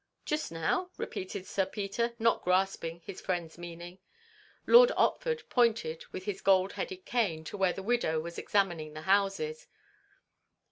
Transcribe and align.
"Just 0.25 0.51
now?" 0.51 0.89
repeated 0.97 1.45
Sir 1.45 1.63
Peter, 1.67 2.15
not 2.17 2.43
grasping 2.43 3.01
his 3.01 3.21
friend's 3.21 3.55
meaning. 3.59 3.99
Lord 4.65 4.89
Otford 4.97 5.47
pointed 5.47 6.05
with 6.11 6.25
his 6.25 6.41
gold 6.41 6.73
headed 6.73 7.05
cane 7.05 7.43
to 7.43 7.55
where 7.55 7.73
the 7.73 7.83
widow 7.83 8.19
was 8.19 8.39
examining 8.39 8.93
the 8.95 9.01
houses. 9.03 9.67